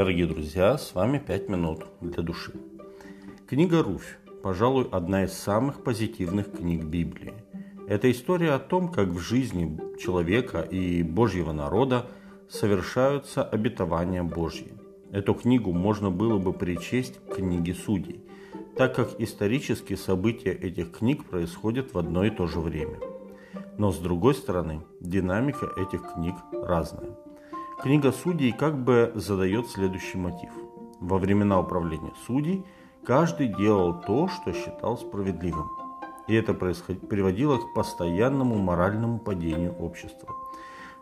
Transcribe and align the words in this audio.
Дорогие 0.00 0.24
друзья, 0.24 0.78
с 0.78 0.94
вами 0.94 1.18
«Пять 1.18 1.50
минут 1.50 1.84
для 2.00 2.22
души». 2.22 2.54
Книга 3.46 3.82
«Руфь»– 3.82 4.16
пожалуй, 4.42 4.88
одна 4.90 5.24
из 5.24 5.34
самых 5.34 5.84
позитивных 5.84 6.52
книг 6.52 6.84
Библии. 6.84 7.34
Это 7.86 8.10
история 8.10 8.52
о 8.52 8.58
том, 8.58 8.90
как 8.90 9.08
в 9.08 9.18
жизни 9.18 9.78
человека 10.02 10.62
и 10.62 11.02
Божьего 11.02 11.52
народа 11.52 12.06
совершаются 12.48 13.44
обетования 13.44 14.22
Божьи. 14.22 14.72
Эту 15.12 15.34
книгу 15.34 15.70
можно 15.70 16.10
было 16.10 16.38
бы 16.38 16.54
причесть 16.54 17.20
к 17.26 17.34
книге 17.34 17.74
судей, 17.74 18.24
так 18.78 18.96
как 18.96 19.20
исторические 19.20 19.98
события 19.98 20.52
этих 20.52 20.92
книг 20.92 21.26
происходят 21.26 21.92
в 21.92 21.98
одно 21.98 22.24
и 22.24 22.30
то 22.30 22.46
же 22.46 22.60
время. 22.60 22.96
Но 23.76 23.92
с 23.92 23.98
другой 23.98 24.34
стороны, 24.34 24.80
динамика 24.98 25.68
этих 25.76 26.14
книг 26.14 26.36
разная– 26.52 27.18
Книга 27.82 28.12
судей 28.12 28.52
как 28.52 28.76
бы 28.76 29.10
задает 29.14 29.66
следующий 29.70 30.18
мотив. 30.18 30.50
Во 31.00 31.16
времена 31.16 31.58
управления 31.58 32.12
судей 32.26 32.66
каждый 33.06 33.48
делал 33.48 34.02
то, 34.02 34.28
что 34.28 34.52
считал 34.52 34.98
справедливым. 34.98 35.66
И 36.28 36.34
это 36.34 36.52
приводило 36.52 37.56
к 37.56 37.72
постоянному 37.72 38.58
моральному 38.58 39.18
падению 39.18 39.72
общества. 39.78 40.28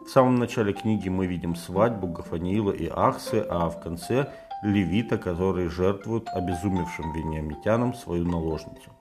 В 0.06 0.08
самом 0.08 0.36
начале 0.36 0.72
книги 0.72 1.08
мы 1.08 1.26
видим 1.26 1.56
свадьбу 1.56 2.06
Гафаниила 2.06 2.70
и 2.70 2.86
Ахсы, 2.86 3.44
а 3.50 3.68
в 3.70 3.80
конце 3.80 4.32
левита, 4.62 5.18
которые 5.18 5.70
жертвуют 5.70 6.28
обезумевшим 6.28 7.12
вениамитянам 7.12 7.92
свою 7.92 8.24
наложницу. 8.24 8.92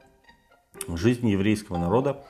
Жизнь 0.88 1.28
еврейского 1.28 1.78
народа 1.78 2.24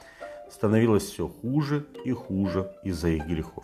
становилась 0.52 1.04
все 1.04 1.30
хуже 1.30 1.88
и 2.04 2.12
хуже 2.12 2.70
из-за 2.84 3.08
их 3.10 3.26
грехов. 3.26 3.64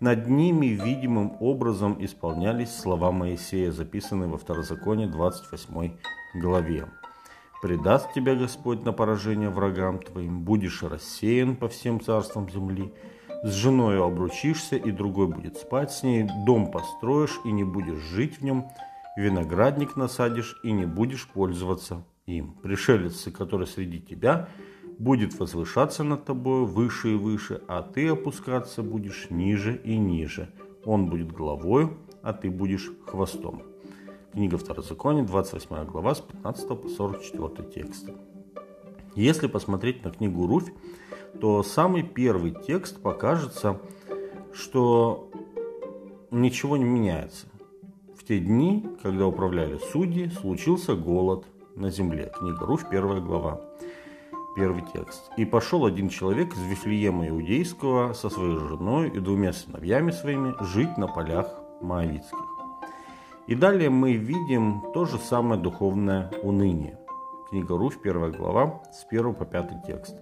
Над 0.00 0.28
ними 0.28 0.66
видимым 0.66 1.38
образом 1.40 1.96
исполнялись 2.04 2.74
слова 2.74 3.12
Моисея, 3.12 3.72
записанные 3.72 4.28
во 4.28 4.36
Второзаконе 4.36 5.06
28 5.06 5.92
главе. 6.34 6.86
«Предаст 7.62 8.12
тебя 8.12 8.34
Господь 8.34 8.84
на 8.84 8.92
поражение 8.92 9.48
врагам 9.48 9.98
твоим, 9.98 10.42
будешь 10.42 10.82
рассеян 10.82 11.56
по 11.56 11.68
всем 11.68 12.02
царствам 12.02 12.50
земли, 12.50 12.92
с 13.42 13.52
женою 13.52 14.04
обручишься, 14.04 14.76
и 14.76 14.90
другой 14.90 15.28
будет 15.28 15.56
спать 15.56 15.90
с 15.90 16.02
ней, 16.02 16.28
дом 16.44 16.70
построишь, 16.70 17.40
и 17.46 17.50
не 17.50 17.64
будешь 17.64 17.98
жить 17.98 18.38
в 18.38 18.44
нем, 18.44 18.68
виноградник 19.16 19.96
насадишь, 19.96 20.60
и 20.62 20.72
не 20.72 20.84
будешь 20.84 21.26
пользоваться 21.26 22.04
им. 22.26 22.52
Пришелец, 22.62 23.26
который 23.32 23.66
среди 23.66 24.00
тебя– 24.00 24.50
будет 24.98 25.38
возвышаться 25.38 26.04
над 26.04 26.24
тобой 26.24 26.64
выше 26.64 27.12
и 27.12 27.16
выше, 27.16 27.62
а 27.68 27.82
ты 27.82 28.08
опускаться 28.08 28.82
будешь 28.82 29.28
ниже 29.30 29.76
и 29.76 29.96
ниже. 29.96 30.50
Он 30.84 31.06
будет 31.06 31.32
главой, 31.32 31.90
а 32.22 32.32
ты 32.32 32.50
будешь 32.50 32.92
хвостом. 33.06 33.62
Книга 34.32 34.58
Второзакония, 34.58 35.24
28 35.24 35.84
глава, 35.86 36.14
с 36.14 36.20
15 36.20 36.68
по 36.80 36.88
44 36.88 37.70
текста. 37.70 38.14
Если 39.14 39.46
посмотреть 39.46 40.04
на 40.04 40.10
книгу 40.10 40.46
Руфь, 40.46 40.72
то 41.40 41.62
самый 41.62 42.02
первый 42.02 42.50
текст 42.50 43.00
покажется, 43.00 43.80
что 44.52 45.30
ничего 46.30 46.76
не 46.76 46.84
меняется. 46.84 47.46
В 48.18 48.24
те 48.24 48.38
дни, 48.38 48.86
когда 49.02 49.26
управляли 49.26 49.78
судьи, 49.92 50.28
случился 50.28 50.94
голод 50.94 51.46
на 51.74 51.90
земле. 51.90 52.32
Книга 52.38 52.66
Руфь, 52.66 52.88
первая 52.90 53.20
глава 53.20 53.60
первый 54.56 54.82
текст. 54.92 55.30
«И 55.36 55.44
пошел 55.44 55.84
один 55.84 56.08
человек 56.08 56.54
из 56.54 56.62
Вифлеема 56.62 57.28
Иудейского 57.28 58.14
со 58.14 58.30
своей 58.30 58.56
женой 58.56 59.10
и 59.10 59.20
двумя 59.20 59.52
сыновьями 59.52 60.10
своими 60.10 60.54
жить 60.60 60.96
на 60.96 61.06
полях 61.06 61.46
Моавицких». 61.82 62.38
И 63.46 63.54
далее 63.54 63.90
мы 63.90 64.14
видим 64.14 64.82
то 64.92 65.04
же 65.04 65.18
самое 65.18 65.60
духовное 65.60 66.32
уныние. 66.42 66.98
Книга 67.50 67.78
Руфь, 67.78 68.00
первая 68.02 68.32
глава, 68.32 68.82
с 68.92 69.06
1 69.08 69.34
по 69.34 69.44
5 69.44 69.86
текст. 69.86 70.16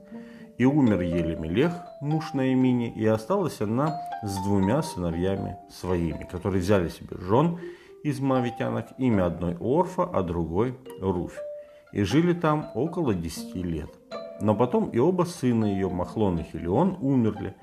«И 0.59 0.66
умер 0.66 1.00
Елемелех, 1.00 1.72
муж 2.03 2.34
Наимини, 2.34 2.92
и 2.92 3.06
осталась 3.06 3.60
она 3.62 3.98
с 4.22 4.36
двумя 4.44 4.82
сыновьями 4.82 5.56
своими, 5.70 6.28
которые 6.30 6.60
взяли 6.60 6.88
себе 6.91 7.16
жен 7.19 7.59
из 8.03 8.20
мавитянок, 8.20 8.88
имя 8.98 9.26
одной 9.26 9.56
Орфа, 9.59 10.04
а 10.04 10.22
другой 10.22 10.78
Руфь, 11.00 11.38
и 11.92 12.03
жили 12.03 12.34
там 12.34 12.70
около 12.75 13.14
десяти 13.14 13.62
лет. 13.62 13.91
Но 14.44 14.55
потом 14.55 14.91
и 14.91 14.99
оба 14.99 15.22
сына 15.22 15.65
ее, 15.65 15.88
Махлон 15.88 16.38
и 16.38 16.43
Хелион, 16.43 16.99
умерли, 17.00 17.56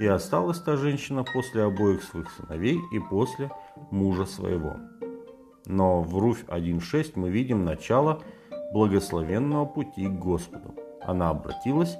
и 0.00 0.06
осталась 0.06 0.60
та 0.60 0.76
женщина 0.76 1.22
после 1.22 1.62
обоих 1.62 2.02
своих 2.02 2.28
сыновей 2.32 2.80
и 2.90 2.98
после 2.98 3.52
мужа 3.92 4.24
своего. 4.24 4.78
Но 5.66 6.02
в 6.02 6.18
Руфь 6.18 6.42
1.6 6.48 7.12
мы 7.14 7.30
видим 7.30 7.64
начало 7.64 8.20
благословенного 8.72 9.64
пути 9.64 10.08
к 10.08 10.18
Господу. 10.18 10.74
Она 11.02 11.30
обратилась 11.30 11.96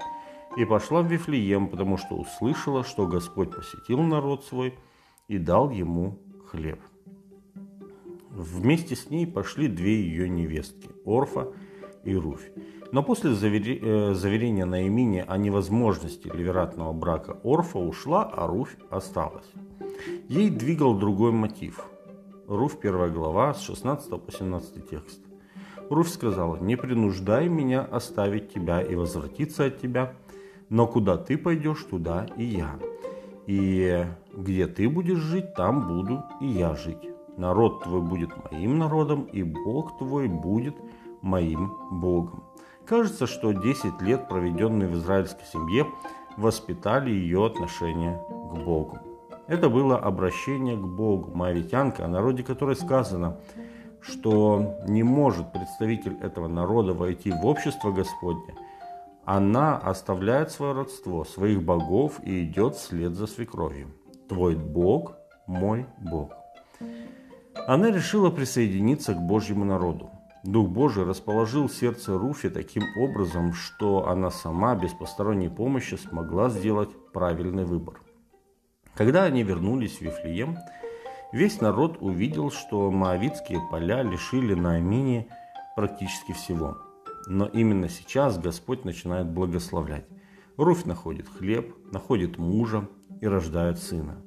и 0.56 0.64
пошла 0.64 1.02
в 1.02 1.06
Вифлеем, 1.06 1.68
потому 1.68 1.96
что 1.96 2.16
услышала, 2.16 2.82
что 2.82 3.06
Господь 3.06 3.54
посетил 3.54 4.00
народ 4.00 4.44
свой 4.44 4.74
и 5.28 5.38
дал 5.38 5.70
ему 5.70 6.18
хлеб. 6.50 6.80
Вместе 8.30 8.96
с 8.96 9.10
ней 9.10 9.28
пошли 9.28 9.68
две 9.68 9.94
ее 9.94 10.28
невестки– 10.28 10.90
Орфа 11.06 11.52
и 12.04 12.14
Руфь. 12.14 12.50
Но 12.92 13.02
после 13.02 13.30
э, 13.30 14.14
заверения 14.14 14.64
Наимини 14.64 15.24
о 15.26 15.36
невозможности 15.36 16.28
ливератного 16.28 16.92
брака 16.92 17.38
Орфа 17.42 17.78
ушла, 17.78 18.22
а 18.22 18.46
Руфь 18.46 18.76
осталась. 18.90 19.50
Ей 20.28 20.50
двигал 20.50 20.96
другой 20.96 21.32
мотив. 21.32 21.84
Руфь, 22.46 22.78
первая 22.78 23.10
глава, 23.10 23.54
с 23.54 23.62
16 23.62 24.22
по 24.22 24.30
17 24.30 24.88
текст. 24.88 25.20
Руфь 25.90 26.10
сказала, 26.10 26.56
не 26.56 26.76
принуждай 26.76 27.48
меня 27.48 27.82
оставить 27.82 28.52
тебя 28.52 28.80
и 28.80 28.94
возвратиться 28.94 29.66
от 29.66 29.80
тебя, 29.80 30.14
но 30.68 30.86
куда 30.86 31.16
ты 31.16 31.36
пойдешь, 31.36 31.84
туда 31.84 32.26
и 32.36 32.44
я. 32.44 32.78
И 33.46 34.06
где 34.32 34.66
ты 34.66 34.88
будешь 34.88 35.18
жить, 35.18 35.54
там 35.54 35.88
буду 35.88 36.22
и 36.40 36.46
я 36.46 36.74
жить. 36.74 37.10
Народ 37.36 37.82
твой 37.82 38.00
будет 38.00 38.30
моим 38.50 38.78
народом, 38.78 39.24
и 39.24 39.42
Бог 39.42 39.98
твой 39.98 40.28
будет 40.28 40.76
моим 40.78 41.03
Богом. 41.90 42.44
Кажется, 42.86 43.26
что 43.26 43.52
10 43.52 44.02
лет, 44.02 44.28
проведенные 44.28 44.88
в 44.88 44.94
израильской 44.94 45.46
семье, 45.46 45.86
воспитали 46.36 47.10
ее 47.10 47.46
отношение 47.46 48.22
к 48.28 48.64
Богу. 48.64 48.98
Это 49.46 49.68
было 49.68 49.98
обращение 49.98 50.76
к 50.76 50.84
Богу, 50.84 51.30
моавитянка, 51.34 52.04
о 52.04 52.08
народе 52.08 52.42
которой 52.42 52.76
сказано, 52.76 53.38
что 54.00 54.76
не 54.86 55.02
может 55.02 55.52
представитель 55.52 56.16
этого 56.20 56.48
народа 56.48 56.92
войти 56.92 57.30
в 57.30 57.46
общество 57.46 57.90
Господне. 57.90 58.54
Она 59.24 59.78
оставляет 59.78 60.50
свое 60.50 60.74
родство, 60.74 61.24
своих 61.24 61.62
богов 61.62 62.20
и 62.22 62.44
идет 62.44 62.74
вслед 62.74 63.14
за 63.14 63.26
свекровью. 63.26 63.88
Твой 64.28 64.56
Бог– 64.56 65.16
мой 65.46 65.86
Бог. 65.98 66.32
Она 67.66 67.90
решила 67.90 68.30
присоединиться 68.30 69.14
к 69.14 69.20
Божьему 69.20 69.64
народу. 69.64 70.10
Дух 70.44 70.68
Божий 70.68 71.04
расположил 71.04 71.70
сердце 71.70 72.18
Руфи 72.18 72.50
таким 72.50 72.82
образом, 72.98 73.54
что 73.54 74.06
она 74.08 74.30
сама 74.30 74.74
без 74.74 74.92
посторонней 74.92 75.48
помощи 75.48 75.94
смогла 75.94 76.50
сделать 76.50 76.90
правильный 77.14 77.64
выбор. 77.64 77.98
Когда 78.94 79.24
они 79.24 79.42
вернулись 79.42 79.96
в 79.96 80.02
Вифлеем, 80.02 80.58
весь 81.32 81.62
народ 81.62 81.96
увидел, 82.00 82.50
что 82.50 82.90
моавитские 82.90 83.58
поля 83.70 84.02
лишили 84.02 84.52
Наамини 84.52 85.28
практически 85.76 86.32
всего. 86.32 86.76
Но 87.26 87.46
именно 87.46 87.88
сейчас 87.88 88.38
Господь 88.38 88.84
начинает 88.84 89.26
благословлять. 89.26 90.04
Руфь 90.58 90.84
находит 90.84 91.26
хлеб, 91.26 91.74
находит 91.90 92.36
мужа 92.36 92.86
и 93.22 93.26
рождает 93.26 93.78
сына. 93.78 94.22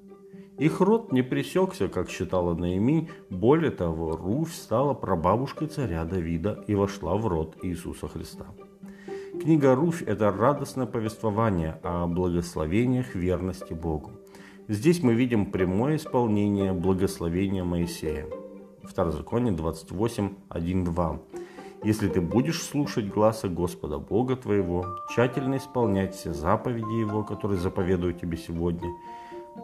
Их 0.57 0.81
род 0.81 1.11
не 1.11 1.21
пресекся, 1.21 1.87
как 1.87 2.09
считала 2.09 2.55
Наиминь. 2.55 3.09
Более 3.29 3.69
того, 3.69 4.15
Руфь 4.15 4.55
стала 4.55 4.95
прабабушкой 4.95 5.67
царя 5.67 6.03
Давида 6.03 6.63
и 6.65 6.73
вошла 6.73 7.15
в 7.15 7.27
род 7.27 7.57
Иисуса 7.61 8.07
Христа. 8.07 8.47
Книга 9.39 9.75
Руфь– 9.75 10.01
это 10.07 10.31
радостное 10.31 10.87
повествование 10.87 11.79
о 11.83 12.07
благословениях 12.07 13.13
верности 13.13 13.73
Богу. 13.73 14.13
Здесь 14.67 15.03
мы 15.03 15.13
видим 15.13 15.51
прямое 15.51 15.97
исполнение 15.97 16.73
благословения 16.73 17.63
Моисея. 17.63 18.25
Второзаконие 18.83 19.53
28, 19.53 20.29
1, 20.49 20.83
2. 20.83 21.19
«Если 21.83 22.09
ты 22.09 22.19
будешь 22.19 22.63
слушать 22.63 23.07
гласа 23.07 23.47
Господа 23.47 23.99
Бога 23.99 24.35
твоего, 24.35 24.87
тщательно 25.11 25.57
исполнять 25.57 26.15
все 26.15 26.33
заповеди 26.33 26.99
Его, 26.99 27.23
которые 27.23 27.59
заповедую 27.59 28.13
тебе 28.15 28.37
сегодня, 28.37 28.89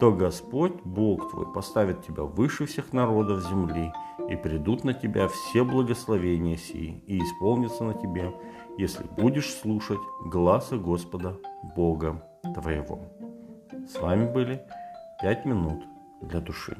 то 0.00 0.12
Господь, 0.12 0.74
Бог 0.84 1.30
твой, 1.30 1.52
поставит 1.52 2.04
тебя 2.04 2.24
выше 2.24 2.66
всех 2.66 2.92
народов 2.92 3.42
земли, 3.48 3.92
и 4.28 4.36
придут 4.36 4.84
на 4.84 4.94
тебя 4.94 5.28
все 5.28 5.64
благословения 5.64 6.56
сии, 6.56 7.02
и 7.06 7.18
исполнится 7.18 7.84
на 7.84 7.94
тебе, 7.94 8.32
если 8.78 9.04
будешь 9.04 9.52
слушать 9.52 10.00
гласа 10.24 10.76
Господа, 10.76 11.38
Бога 11.76 12.22
твоего. 12.54 13.00
С 13.88 14.00
вами 14.00 14.30
были 14.30 14.62
«Пять 15.20 15.44
минут 15.44 15.84
для 16.22 16.40
души». 16.40 16.76